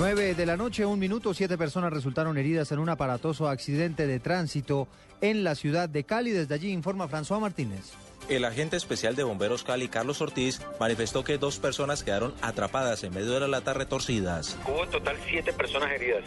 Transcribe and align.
9 0.00 0.34
de 0.34 0.46
la 0.46 0.56
noche, 0.56 0.86
un 0.86 0.98
minuto, 0.98 1.34
siete 1.34 1.58
personas 1.58 1.92
resultaron 1.92 2.38
heridas 2.38 2.72
en 2.72 2.78
un 2.78 2.88
aparatoso 2.88 3.48
accidente 3.48 4.06
de 4.06 4.18
tránsito 4.18 4.88
en 5.20 5.44
la 5.44 5.54
ciudad 5.54 5.90
de 5.90 6.04
Cali. 6.04 6.30
Desde 6.30 6.54
allí 6.54 6.70
informa 6.70 7.06
François 7.06 7.38
Martínez. 7.38 7.92
El 8.26 8.46
agente 8.46 8.78
especial 8.78 9.14
de 9.14 9.24
bomberos 9.24 9.62
Cali, 9.62 9.88
Carlos 9.88 10.22
Ortiz, 10.22 10.62
manifestó 10.80 11.22
que 11.22 11.36
dos 11.36 11.58
personas 11.58 12.02
quedaron 12.02 12.32
atrapadas 12.40 13.04
en 13.04 13.12
medio 13.12 13.32
de 13.32 13.40
las 13.40 13.50
latas 13.50 13.76
retorcidas. 13.76 14.56
Hubo 14.66 14.84
en 14.84 14.90
total 14.90 15.18
siete 15.28 15.52
personas 15.52 15.90
heridas. 15.92 16.24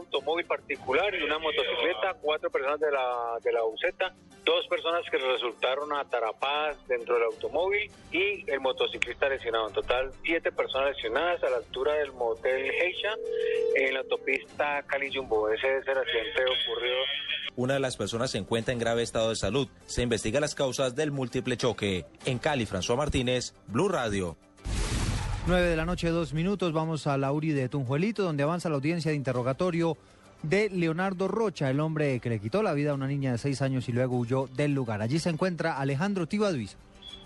Automóvil 0.00 0.46
particular 0.46 1.14
y 1.14 1.22
una 1.22 1.38
motocicleta, 1.38 2.14
cuatro 2.20 2.50
personas 2.50 2.80
de 2.80 2.90
la, 2.90 3.38
de 3.42 3.52
la 3.52 3.62
buceta, 3.62 4.14
dos 4.44 4.66
personas 4.68 5.02
que 5.10 5.18
resultaron 5.18 5.92
atrapadas 5.92 6.76
dentro 6.88 7.14
del 7.14 7.24
automóvil 7.24 7.90
y 8.10 8.50
el 8.50 8.60
motociclista 8.60 9.28
lesionado. 9.28 9.68
En 9.68 9.74
total, 9.74 10.12
siete 10.24 10.52
personas 10.52 10.96
lesionadas 10.96 11.42
a 11.44 11.50
la 11.50 11.56
altura 11.58 11.94
del 11.94 12.12
motel 12.12 12.70
Heisha 12.70 13.14
en 13.76 13.94
la 13.94 14.00
autopista 14.00 14.82
Cali-Jumbo. 14.86 15.48
Ese 15.50 15.78
es 15.78 15.88
el 15.88 15.98
accidente 15.98 16.42
ocurrido. 16.44 16.96
Una 17.56 17.74
de 17.74 17.80
las 17.80 17.96
personas 17.96 18.30
se 18.30 18.38
encuentra 18.38 18.72
en 18.72 18.78
grave 18.78 19.02
estado 19.02 19.30
de 19.30 19.36
salud. 19.36 19.68
Se 19.86 20.02
investiga 20.02 20.40
las 20.40 20.54
causas 20.54 20.94
del 20.94 21.10
múltiple 21.10 21.56
choque. 21.56 22.06
En 22.24 22.38
Cali, 22.38 22.66
François 22.66 22.96
Martínez, 22.96 23.54
Blue 23.66 23.88
Radio. 23.88 24.36
9 25.46 25.68
de 25.68 25.76
la 25.76 25.86
noche, 25.86 26.08
dos 26.10 26.34
minutos. 26.34 26.72
Vamos 26.72 27.06
a 27.06 27.16
la 27.16 27.32
URI 27.32 27.52
de 27.52 27.68
Tunjuelito, 27.68 28.22
donde 28.22 28.42
avanza 28.42 28.68
la 28.68 28.74
audiencia 28.74 29.10
de 29.10 29.16
interrogatorio 29.16 29.96
de 30.42 30.68
Leonardo 30.68 31.28
Rocha, 31.28 31.70
el 31.70 31.80
hombre 31.80 32.20
que 32.20 32.28
le 32.28 32.38
quitó 32.38 32.62
la 32.62 32.72
vida 32.72 32.90
a 32.90 32.94
una 32.94 33.06
niña 33.06 33.32
de 33.32 33.38
seis 33.38 33.62
años 33.62 33.88
y 33.88 33.92
luego 33.92 34.16
huyó 34.16 34.48
del 34.54 34.74
lugar. 34.74 35.02
Allí 35.02 35.18
se 35.18 35.30
encuentra 35.30 35.78
Alejandro 35.78 36.28
Tibaduiza. 36.28 36.76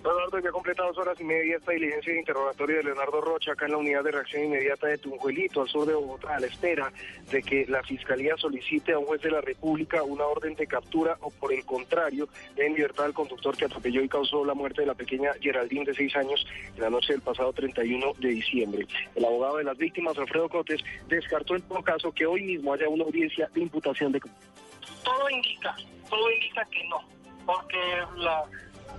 Leonardo 0.05 0.39
ya 0.39 0.51
completa 0.51 0.83
dos 0.85 0.99
horas 0.99 1.19
y 1.19 1.25
media 1.25 1.57
esta 1.57 1.73
diligencia 1.73 2.13
de 2.13 2.19
interrogatorio 2.19 2.77
de 2.77 2.85
Leonardo 2.85 3.23
Rocha 3.23 3.53
acá 3.53 3.65
en 3.65 3.73
la 3.73 3.79
unidad 3.79 4.05
de 4.05 4.11
reacción 4.11 4.45
inmediata 4.45 4.87
de 4.87 4.99
Tunjuelito, 4.99 5.63
al 5.63 5.69
sur 5.69 5.87
de 5.87 5.95
Bogotá, 5.95 6.37
a 6.37 6.41
la 6.41 6.47
espera 6.47 6.93
de 7.31 7.43
que 7.43 7.65
la 7.67 7.83
Fiscalía 7.83 8.37
solicite 8.37 8.93
a 8.93 8.99
un 8.99 9.07
juez 9.07 9.23
de 9.23 9.31
la 9.31 9.41
República 9.41 10.03
una 10.03 10.27
orden 10.27 10.55
de 10.57 10.67
captura 10.67 11.17
o 11.21 11.31
por 11.31 11.55
el 11.55 11.65
contrario, 11.65 12.29
en 12.57 12.75
libertad 12.75 13.07
al 13.07 13.15
conductor 13.15 13.57
que 13.57 13.65
atropelló 13.65 14.03
y 14.03 14.09
causó 14.09 14.45
la 14.45 14.53
muerte 14.53 14.83
de 14.83 14.89
la 14.89 14.95
pequeña 14.95 15.33
Geraldine 15.41 15.87
de 15.87 15.95
seis 15.95 16.15
años 16.17 16.47
en 16.77 16.83
la 16.83 16.91
noche 16.91 17.15
del 17.15 17.23
pasado 17.23 17.53
31 17.55 18.13
de 18.19 18.29
diciembre. 18.29 18.87
El 19.15 19.25
abogado 19.25 19.57
de 19.57 19.65
las 19.65 19.79
víctimas, 19.79 20.19
Alfredo 20.19 20.51
Cotes, 20.51 20.83
descartó 21.09 21.57
en 21.57 21.63
todo 21.63 21.83
caso 21.83 22.13
que 22.13 22.27
hoy 22.27 22.43
mismo 22.43 22.75
haya 22.75 22.89
una 22.91 23.05
audiencia 23.05 23.49
de 23.55 23.63
imputación 23.63 24.13
de... 24.13 24.21
Todo 24.21 25.31
indica, 25.31 25.75
todo 26.11 26.31
indica 26.31 26.65
que 26.67 26.85
no, 26.89 27.01
porque 27.47 27.79
la 28.17 28.45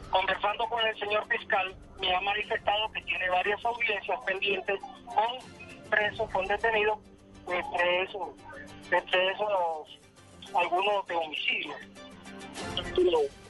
conversando 0.09 0.65
con 0.67 0.85
el 0.85 0.97
señor 0.97 1.27
fiscal, 1.27 1.75
me 1.99 2.13
ha 2.13 2.21
manifestado 2.21 2.91
que 2.91 3.01
tiene 3.01 3.29
varias 3.29 3.63
audiencias 3.65 4.19
pendientes 4.25 4.79
con 5.05 5.89
presos, 5.89 6.29
con 6.31 6.45
detenidos, 6.45 6.99
entre 7.47 8.03
esos, 8.03 8.29
entre 8.91 9.31
esos 9.31 9.99
algunos 10.53 11.07
de 11.07 11.15
homicidio. 11.15 11.73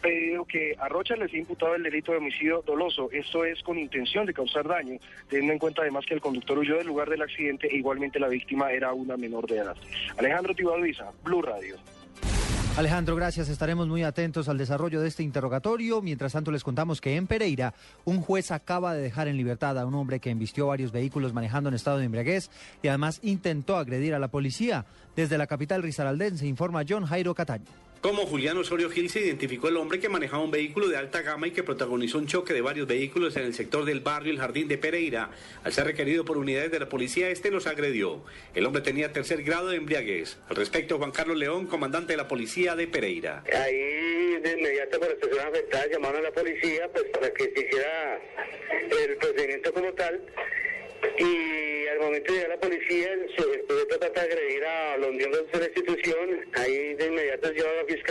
Pedido 0.02 0.46
que 0.46 0.76
a 0.78 0.88
Rocha 0.88 1.16
les 1.16 1.34
ha 1.34 1.38
imputado 1.38 1.76
el 1.76 1.84
delito 1.84 2.12
de 2.12 2.20
homicidio 2.20 2.62
doloso. 2.66 3.10
Esto 3.12 3.44
es 3.44 3.62
con 3.64 3.78
intención 3.78 4.26
de 4.26 4.34
causar 4.34 4.68
daño, 4.68 5.00
teniendo 5.30 5.54
en 5.54 5.60
cuenta 5.60 5.82
además 5.82 6.06
que 6.06 6.14
el 6.14 6.22
conductor 6.22 6.58
huyó 6.60 6.78
del 6.78 6.88
lugar 6.88 7.10
del 7.10 7.22
accidente 7.22 7.68
e 7.68 7.78
igualmente 7.78 8.20
la 8.20 8.28
víctima 8.28 8.72
era 8.72 8.94
una 8.94 9.18
menor 9.18 9.48
de 9.48 9.58
edad. 9.58 9.76
Alejandro 10.18 10.54
Tibaduiza, 10.54 11.12
Blue 11.24 11.42
Radio. 11.42 11.76
Alejandro, 12.78 13.16
gracias. 13.16 13.48
Estaremos 13.48 13.88
muy 13.88 14.04
atentos 14.04 14.50
al 14.50 14.58
desarrollo 14.58 15.00
de 15.00 15.08
este 15.08 15.24
interrogatorio. 15.24 16.02
Mientras 16.02 16.34
tanto, 16.34 16.52
les 16.52 16.62
contamos 16.62 17.00
que 17.00 17.16
en 17.16 17.26
Pereira, 17.26 17.74
un 18.04 18.20
juez 18.20 18.52
acaba 18.52 18.94
de 18.94 19.02
dejar 19.02 19.30
en 19.30 19.38
libertad 19.38 19.80
a 19.80 19.86
un 19.86 19.96
hombre 19.96 20.20
que 20.20 20.30
embistió 20.30 20.68
varios 20.68 20.92
vehículos 20.92 21.32
manejando 21.32 21.70
en 21.70 21.76
estado 21.76 22.00
de 22.00 22.06
embriaguez 22.06 22.50
y 22.84 22.90
además 22.90 23.22
intentó 23.24 23.78
agredir 23.78 24.14
a 24.14 24.20
la 24.20 24.28
policía. 24.28 24.86
Desde 25.16 25.38
la 25.38 25.48
capital 25.48 25.84
risaraldense 25.84 26.48
informa 26.48 26.84
John 26.88 27.06
Jairo 27.06 27.34
Cataño. 27.34 27.64
Como 28.06 28.28
Julián 28.28 28.56
Osorio 28.60 28.92
Gil 28.92 29.10
se 29.10 29.20
identificó 29.22 29.68
el 29.68 29.78
hombre 29.78 30.00
que 30.00 30.10
manejaba 30.10 30.44
un 30.44 30.52
vehículo 30.52 30.88
de 30.88 30.96
alta 30.96 31.24
gama 31.24 31.48
y 31.48 31.52
que 31.52 31.64
protagonizó 31.64 32.20
un 32.20 32.28
choque 32.28 32.54
de 32.54 32.62
varios 32.62 32.86
vehículos 32.86 33.36
en 33.36 33.46
el 33.46 33.56
sector 33.56 33.84
del 33.84 34.00
barrio 34.00 34.32
El 34.32 34.38
Jardín 34.38 34.68
de 34.68 34.78
Pereira. 34.78 35.32
Al 35.64 35.74
ser 35.74 35.86
requerido 35.86 36.24
por 36.24 36.38
unidades 36.38 36.70
de 36.70 36.80
la 36.80 36.88
policía, 36.88 37.32
este 37.32 37.50
los 37.50 37.66
agredió. 37.66 38.24
El 38.54 38.68
hombre 38.68 38.84
tenía 38.84 39.12
tercer 39.12 39.42
grado 39.42 39.70
de 39.70 39.78
embriaguez. 39.78 40.38
Al 40.50 40.56
respecto, 40.56 41.00
Juan 41.00 41.10
Carlos 41.10 41.36
León, 41.36 41.66
comandante 41.66 42.14
de 42.14 42.18
la 42.18 42.28
policía 42.28 42.76
de 42.76 42.88
Pereira. 42.88 43.44
Ahí 43.52 44.40
de 44.40 44.56
inmediato 44.56 45.00
por 45.00 45.10
estación 45.10 45.40
afectada 45.40 45.88
llamaron 45.88 46.18
a 46.20 46.26
la 46.26 46.32
policía 46.32 46.88
pues 46.92 47.06
para 47.06 47.34
que 47.34 47.46
se 47.46 47.60
hiciera 47.60 48.22
el 48.84 49.18
procedimiento 49.18 49.74
como 49.74 49.92
tal 49.94 50.22
y 51.18 51.88
al 51.88 52.00
momento 52.00 52.32
de 52.32 52.40
llegar 52.40 52.50
la 52.50 52.60
policía, 52.60 53.14
el 53.14 53.30
sujeto 53.36 53.88
trata 53.88 54.10
de 54.10 54.34
agredir 54.34 54.66
a 54.66 54.98
los 54.98 55.14
miembros 55.14 55.52
de 55.52 55.60
la 55.60 55.66
institución, 55.66 56.46
ahí 56.54 56.94
de 56.96 57.12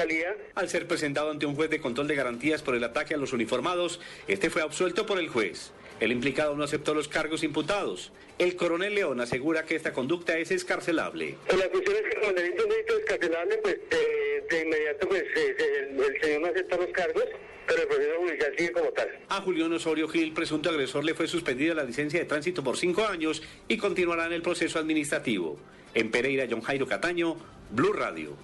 fiscalía. 0.07 0.37
Al 0.55 0.69
ser 0.69 0.87
presentado 0.87 1.31
ante 1.31 1.47
un 1.47 1.55
juez 1.55 1.71
de 1.71 1.81
control 1.81 2.09
de 2.09 2.15
garantías 2.15 2.63
por 2.63 2.75
el 2.75 2.85
ataque 2.85 3.15
a 3.15 3.17
los 3.17 3.33
uniformados, 3.33 4.01
este 4.29 4.51
fue 4.51 4.63
absuelto 4.63 5.07
por 5.07 5.19
el 5.19 5.29
juez. 5.29 5.73
El 6.01 6.13
implicado 6.13 6.57
no 6.57 6.65
aceptó 6.65 6.93
los 6.95 7.09
cargos 7.09 7.45
imputados. 7.45 8.13
El 8.39 8.57
coronel 8.57 8.95
León 8.95 9.21
asegura 9.21 9.65
que 9.65 9.77
esta 9.77 9.93
conducta 9.93 10.37
es 10.39 10.51
escarcelable. 10.51 11.37
La 11.57 11.69
cuestión 11.69 11.97
es 11.97 12.03
que 12.03 12.21
como 12.21 12.31
el 12.31 12.37
delito 12.37 12.99
escarcelable, 12.99 13.59
pues 13.59 13.77
eh, 13.91 14.45
de 14.51 14.63
inmediato 14.63 15.09
pues 15.09 15.23
eh, 15.23 15.57
el, 15.59 16.01
el 16.01 16.21
señor 16.21 16.41
no 16.41 16.47
acepta 16.49 16.77
los 16.77 16.89
cargos 16.89 17.25
pero 17.67 17.83
el 17.83 17.89
proceso 17.89 18.19
judicial 18.21 18.53
sigue 18.59 18.73
como 18.73 18.91
tal. 18.91 19.09
A 19.29 19.41
Julián 19.41 19.73
Osorio 19.73 20.09
Gil, 20.09 20.33
presunto 20.33 20.69
agresor, 20.69 21.05
le 21.05 21.15
fue 21.15 21.27
suspendida 21.27 21.75
la 21.75 21.85
licencia 21.85 22.21
de 22.21 22.27
tránsito 22.27 22.63
por 22.63 22.77
cinco 22.77 23.07
años 23.07 23.43
y 23.69 23.79
continuará 23.79 24.27
en 24.27 24.35
el 24.35 24.43
proceso 24.43 24.79
administrativo. 24.79 25.59
En 25.95 26.11
Pereira, 26.11 26.47
John 26.51 26.61
Jairo 26.61 26.87
Cataño, 26.87 27.37
Blue 27.71 27.93
Radio. 27.93 28.37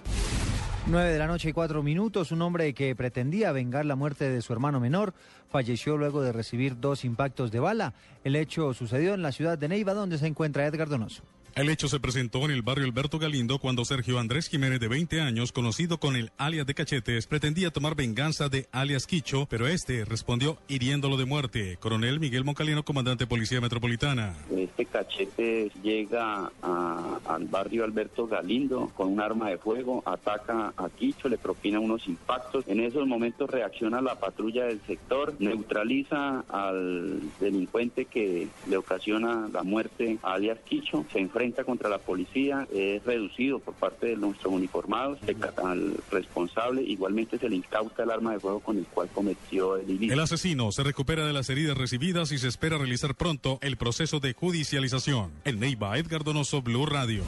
9 0.87 1.11
de 1.11 1.19
la 1.19 1.27
noche 1.27 1.49
y 1.49 1.53
cuatro 1.53 1.83
minutos, 1.83 2.31
un 2.31 2.41
hombre 2.41 2.73
que 2.73 2.95
pretendía 2.95 3.51
vengar 3.51 3.85
la 3.85 3.95
muerte 3.95 4.29
de 4.29 4.41
su 4.41 4.51
hermano 4.51 4.79
menor 4.79 5.13
falleció 5.49 5.95
luego 5.95 6.23
de 6.23 6.31
recibir 6.31 6.79
dos 6.79 7.05
impactos 7.05 7.51
de 7.51 7.59
bala. 7.59 7.93
El 8.23 8.35
hecho 8.35 8.73
sucedió 8.73 9.13
en 9.13 9.21
la 9.21 9.31
ciudad 9.31 9.59
de 9.59 9.67
Neiva, 9.67 9.93
donde 9.93 10.17
se 10.17 10.25
encuentra 10.25 10.65
Edgar 10.65 10.89
Donoso. 10.89 11.23
El 11.53 11.67
hecho 11.67 11.89
se 11.89 11.99
presentó 11.99 12.45
en 12.45 12.51
el 12.51 12.61
barrio 12.61 12.85
Alberto 12.85 13.19
Galindo 13.19 13.59
cuando 13.59 13.83
Sergio 13.83 14.19
Andrés 14.19 14.47
Jiménez, 14.47 14.79
de 14.79 14.87
20 14.87 15.19
años, 15.19 15.51
conocido 15.51 15.99
con 15.99 16.15
el 16.15 16.31
alias 16.37 16.65
de 16.65 16.73
Cachetes, 16.73 17.27
pretendía 17.27 17.71
tomar 17.71 17.93
venganza 17.93 18.47
de 18.47 18.67
alias 18.71 19.05
Quicho, 19.05 19.47
pero 19.49 19.67
este 19.67 20.05
respondió 20.05 20.59
hiriéndolo 20.69 21.17
de 21.17 21.25
muerte. 21.25 21.77
Coronel 21.81 22.21
Miguel 22.21 22.45
Moncalino, 22.45 22.85
comandante 22.85 23.25
de 23.25 23.27
Policía 23.27 23.59
Metropolitana. 23.59 24.33
Este 24.49 24.85
Cachetes 24.85 25.73
llega 25.83 26.49
al 26.61 27.47
barrio 27.49 27.83
Alberto 27.83 28.27
Galindo 28.27 28.89
con 28.95 29.09
un 29.09 29.19
arma 29.19 29.49
de 29.49 29.57
fuego, 29.57 30.03
ataca 30.05 30.73
a 30.77 30.89
Quicho, 30.89 31.27
le 31.27 31.37
propina 31.37 31.81
unos 31.81 32.07
impactos. 32.07 32.63
En 32.69 32.79
esos 32.79 33.05
momentos 33.05 33.49
reacciona 33.49 34.01
la 34.01 34.15
patrulla 34.15 34.65
del 34.65 34.79
sector, 34.87 35.35
neutraliza 35.39 36.45
al 36.47 37.19
delincuente 37.41 38.05
que 38.05 38.47
le 38.69 38.77
ocasiona 38.77 39.49
la 39.51 39.63
muerte 39.63 40.17
a 40.23 40.35
alias 40.35 40.57
Quicho, 40.59 41.05
se 41.11 41.19
enfrenta 41.19 41.40
contra 41.65 41.89
la 41.89 41.97
policía, 41.97 42.67
es 42.73 43.03
reducido 43.03 43.59
por 43.59 43.73
parte 43.73 44.07
de 44.07 44.15
nuestros 44.15 44.53
uniformados, 44.53 45.19
se 45.25 45.35
cata 45.35 45.71
al 45.71 45.95
responsable, 46.11 46.83
igualmente 46.83 47.37
se 47.37 47.49
le 47.49 47.55
incauta 47.55 48.03
el 48.03 48.11
arma 48.11 48.33
de 48.33 48.39
fuego 48.39 48.59
con 48.59 48.77
el 48.77 48.85
cual 48.85 49.09
cometió 49.13 49.77
el 49.77 49.89
ilícito. 49.89 50.13
El 50.13 50.19
asesino 50.19 50.71
se 50.71 50.83
recupera 50.83 51.25
de 51.25 51.33
las 51.33 51.49
heridas 51.49 51.77
recibidas 51.77 52.31
y 52.31 52.37
se 52.37 52.47
espera 52.47 52.77
realizar 52.77 53.15
pronto 53.15 53.57
el 53.61 53.77
proceso 53.77 54.19
de 54.19 54.33
judicialización. 54.33 55.31
En 55.43 55.59
Neiva, 55.59 55.97
Edgar 55.97 56.23
Donoso, 56.23 56.61
Blue 56.61 56.85
Radio. 56.85 57.23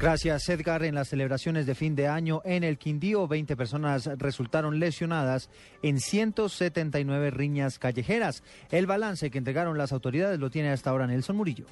Gracias, 0.00 0.48
Edgar. 0.48 0.84
En 0.84 0.94
las 0.94 1.08
celebraciones 1.08 1.66
de 1.66 1.74
fin 1.74 1.94
de 1.94 2.08
año 2.08 2.42
en 2.44 2.62
el 2.62 2.76
Quindío, 2.76 3.26
20 3.26 3.56
personas 3.56 4.06
resultaron 4.18 4.78
lesionadas 4.78 5.48
en 5.82 5.98
179 5.98 7.30
riñas 7.30 7.78
callejeras. 7.78 8.42
El 8.70 8.86
balance 8.86 9.30
que 9.30 9.38
entregaron 9.38 9.78
las 9.78 9.92
autoridades 9.92 10.38
lo 10.40 10.50
tiene 10.50 10.70
hasta 10.70 10.90
ahora 10.90 11.06
Nelson 11.06 11.36
Murillo. 11.36 11.64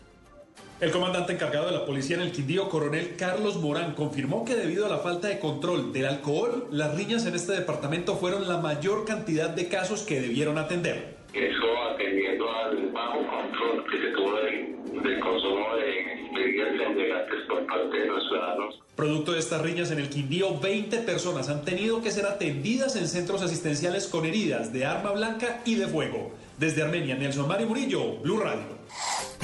El 0.83 0.91
comandante 0.91 1.33
encargado 1.33 1.67
de 1.67 1.73
la 1.73 1.87
policía 1.87 2.17
en 2.17 2.23
el 2.23 2.33
Quindío, 2.33 2.69
coronel 2.69 3.15
Carlos 3.17 3.57
Morán, 3.59 3.95
confirmó 3.95 4.45
que 4.45 4.57
debido 4.57 4.85
a 4.85 4.89
la 4.89 4.99
falta 4.99 5.29
de 5.29 5.39
control 5.39 5.93
del 5.93 6.07
alcohol, 6.07 6.67
las 6.73 6.97
riñas 6.97 7.25
en 7.25 7.37
este 7.37 7.53
departamento 7.53 8.17
fueron 8.17 8.49
la 8.49 8.57
mayor 8.57 9.05
cantidad 9.05 9.49
de 9.49 9.69
casos 9.69 10.03
que 10.03 10.21
debieron 10.21 10.59
atender. 10.59 11.19
Eso 11.33 11.83
atendiendo 11.95 12.51
al 12.53 12.91
bajo 12.91 13.19
control 13.19 13.85
que 13.89 13.97
se 13.97 14.09
tuvo 14.09 14.35
del, 14.39 15.03
del 15.05 15.21
consumo 15.21 15.77
de 15.77 16.29
bebidas 16.35 16.81
embriagantes 16.81 17.39
por 17.49 17.65
parte 17.65 17.99
de 17.99 18.07
los 18.07 18.27
ciudadanos. 18.27 18.83
Producto 18.97 19.33
de 19.35 19.39
estas 19.39 19.63
riñas 19.63 19.93
en 19.93 20.01
el 20.01 20.09
Quindío, 20.09 20.59
20 20.59 20.99
personas 20.99 21.49
han 21.49 21.65
tenido 21.65 22.03
que 22.03 22.11
ser 22.11 22.27
atendidas 22.27 22.97
en 22.97 23.07
centros 23.07 23.41
asistenciales 23.43 24.09
con 24.09 24.27
heridas 24.27 24.73
de 24.73 24.85
arma 24.85 25.13
blanca 25.13 25.63
y 25.65 25.77
de 25.77 25.87
fuego. 25.87 26.33
Desde 26.59 26.83
Armenia, 26.83 27.15
Nelson 27.15 27.47
Mario 27.47 27.69
Murillo, 27.69 28.17
Blue 28.17 28.41
Radio. 28.41 28.83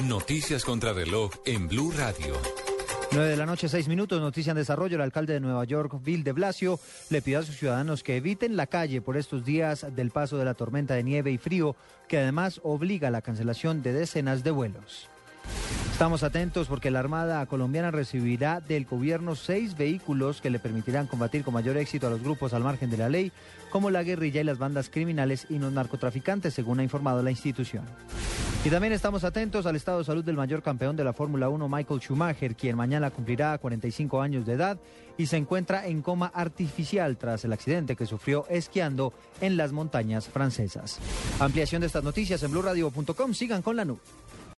Noticias 0.07 0.63
contra 0.63 0.93
reloj 0.93 1.29
en 1.45 1.67
Blue 1.67 1.91
Radio. 1.91 2.33
9 3.11 3.29
de 3.31 3.35
la 3.35 3.45
noche, 3.45 3.67
6 3.67 3.89
minutos, 3.89 4.21
noticia 4.21 4.51
en 4.51 4.57
desarrollo. 4.57 4.95
El 4.95 5.01
alcalde 5.01 5.33
de 5.33 5.41
Nueva 5.41 5.65
York, 5.65 5.99
Bill 6.01 6.23
de 6.23 6.31
Blasio, 6.31 6.79
le 7.09 7.21
pidió 7.21 7.39
a 7.39 7.43
sus 7.43 7.57
ciudadanos 7.57 8.01
que 8.01 8.15
eviten 8.15 8.55
la 8.55 8.67
calle 8.67 9.01
por 9.01 9.17
estos 9.17 9.43
días 9.43 9.85
del 9.93 10.11
paso 10.11 10.37
de 10.37 10.45
la 10.45 10.53
tormenta 10.53 10.93
de 10.93 11.03
nieve 11.03 11.31
y 11.31 11.37
frío, 11.37 11.75
que 12.07 12.17
además 12.17 12.61
obliga 12.63 13.09
a 13.09 13.11
la 13.11 13.21
cancelación 13.21 13.83
de 13.83 13.91
decenas 13.91 14.41
de 14.41 14.51
vuelos. 14.51 15.09
Estamos 15.91 16.23
atentos 16.23 16.67
porque 16.67 16.91
la 16.91 16.99
Armada 16.99 17.45
colombiana 17.45 17.91
recibirá 17.91 18.61
del 18.61 18.85
gobierno 18.85 19.35
seis 19.35 19.77
vehículos 19.77 20.39
que 20.39 20.49
le 20.49 20.59
permitirán 20.59 21.07
combatir 21.07 21.43
con 21.43 21.53
mayor 21.53 21.75
éxito 21.75 22.07
a 22.07 22.09
los 22.09 22.23
grupos 22.23 22.53
al 22.53 22.63
margen 22.63 22.89
de 22.89 22.97
la 22.97 23.09
ley, 23.09 23.33
como 23.69 23.89
la 23.89 24.03
guerrilla 24.03 24.39
y 24.39 24.45
las 24.45 24.59
bandas 24.59 24.89
criminales 24.89 25.45
y 25.49 25.59
los 25.59 25.73
narcotraficantes, 25.73 26.53
según 26.53 26.79
ha 26.79 26.83
informado 26.83 27.21
la 27.21 27.31
institución. 27.31 27.83
Y 28.65 28.69
también 28.69 28.91
estamos 28.91 29.23
atentos 29.23 29.65
al 29.65 29.77
estado 29.77 29.99
de 29.99 30.03
salud 30.03 30.23
del 30.23 30.35
mayor 30.35 30.61
campeón 30.61 30.97
de 30.97 31.05
la 31.05 31.13
Fórmula 31.13 31.47
1, 31.47 31.69
Michael 31.69 32.01
Schumacher, 32.01 32.55
quien 32.57 32.75
mañana 32.75 33.09
cumplirá 33.09 33.57
45 33.57 34.21
años 34.21 34.45
de 34.45 34.53
edad 34.53 34.77
y 35.17 35.27
se 35.27 35.37
encuentra 35.37 35.87
en 35.87 36.01
coma 36.01 36.29
artificial 36.33 37.15
tras 37.15 37.45
el 37.45 37.53
accidente 37.53 37.95
que 37.95 38.05
sufrió 38.05 38.45
esquiando 38.49 39.13
en 39.39 39.55
las 39.55 39.71
montañas 39.71 40.27
francesas. 40.27 40.99
Ampliación 41.39 41.79
de 41.79 41.87
estas 41.87 42.03
noticias 42.03 42.43
en 42.43 42.51
blurradio.com. 42.51 43.33
Sigan 43.33 43.61
con 43.61 43.77
la 43.77 43.85
nube. 43.85 44.01